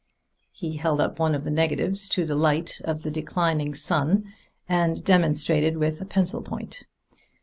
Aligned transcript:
he 0.51 0.77
held 0.77 1.19
one 1.19 1.35
of 1.35 1.43
the 1.43 1.51
negatives 1.51 2.07
up 2.09 2.11
to 2.11 2.25
the 2.25 2.33
light 2.33 2.81
of 2.85 3.03
the 3.03 3.11
declining 3.11 3.75
sun 3.75 4.23
and 4.67 5.03
demonstrated 5.03 5.77
with 5.77 6.01
a 6.01 6.05
pencil 6.05 6.41
point. 6.41 6.87